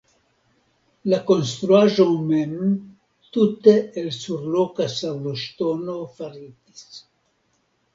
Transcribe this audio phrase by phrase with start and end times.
[1.13, 2.57] La konstruaĵo mem
[3.37, 7.03] tute el surloka sabloŝtono faritis.